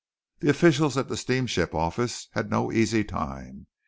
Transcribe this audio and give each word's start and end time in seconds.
The 0.39 0.49
officials 0.49 0.97
at 0.97 1.09
that 1.09 1.17
steamship 1.17 1.75
office 1.75 2.27
had 2.33 2.49
no 2.49 2.71
easy 2.71 3.03
time. 3.03 3.67